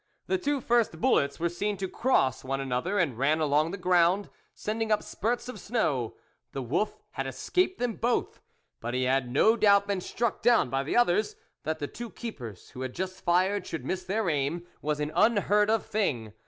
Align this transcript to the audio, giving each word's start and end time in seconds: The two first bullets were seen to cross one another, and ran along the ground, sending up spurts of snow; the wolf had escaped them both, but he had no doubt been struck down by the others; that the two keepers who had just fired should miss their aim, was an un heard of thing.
The 0.25 0.39
two 0.39 0.61
first 0.61 0.99
bullets 0.99 1.39
were 1.39 1.47
seen 1.47 1.77
to 1.77 1.87
cross 1.87 2.43
one 2.43 2.59
another, 2.59 2.97
and 2.97 3.19
ran 3.19 3.39
along 3.39 3.69
the 3.69 3.77
ground, 3.77 4.31
sending 4.55 4.91
up 4.91 5.03
spurts 5.03 5.47
of 5.47 5.59
snow; 5.59 6.15
the 6.53 6.61
wolf 6.63 6.97
had 7.11 7.27
escaped 7.27 7.77
them 7.77 7.97
both, 7.97 8.41
but 8.79 8.95
he 8.95 9.03
had 9.03 9.29
no 9.31 9.55
doubt 9.55 9.85
been 9.85 10.01
struck 10.01 10.41
down 10.41 10.71
by 10.71 10.81
the 10.81 10.97
others; 10.97 11.35
that 11.65 11.77
the 11.77 11.85
two 11.85 12.09
keepers 12.09 12.71
who 12.71 12.81
had 12.81 12.95
just 12.95 13.23
fired 13.23 13.67
should 13.67 13.85
miss 13.85 14.03
their 14.03 14.27
aim, 14.27 14.65
was 14.81 14.99
an 14.99 15.11
un 15.11 15.37
heard 15.37 15.69
of 15.69 15.85
thing. 15.85 16.33